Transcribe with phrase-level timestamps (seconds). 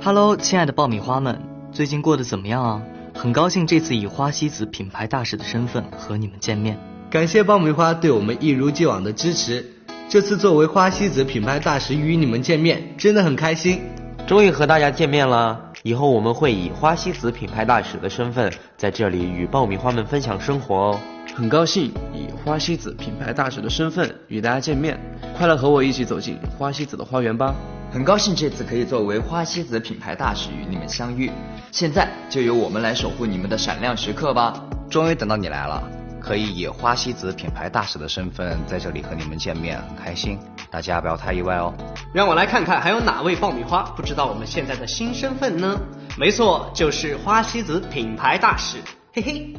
[0.00, 1.40] Hello，亲爱的爆米花们，
[1.72, 2.82] 最近过得怎么样啊？
[3.14, 6.78] 很高兴这次以花西子品牌大使的身份和你们见面。
[7.10, 9.64] 感谢爆米花对我们一如既往的支持。
[10.08, 13.80] 这次作为花西子品牌大使与你们见面，真的很开心。
[14.26, 21.00] 终于和大家见面了，以后我们会以花西子品牌大使的身份在这里与爆米花们分享生活哦。
[21.34, 24.98] 很高兴以花西子品牌大使的身份与大家见面，
[25.36, 27.54] 快来和我一起走进花西子的花园吧。
[27.92, 31.30] 很高兴这次可以作为花西子品牌大使与你们相遇，
[31.70, 34.64] 现在就由我们来守护你们的闪亮时刻吧！
[34.88, 35.82] 终于等到你来了，
[36.18, 40.38] 可以以花西子品牌大使的身份在这里和你们见面，很开心，
[40.70, 41.74] 大家不要太意外哦。
[42.14, 45.78] 让我来看看还有哪位爆米花不知道我们现在的新身份呢？
[46.18, 48.78] 没错，就是花西子品牌大使，
[49.12, 49.54] 嘿嘿。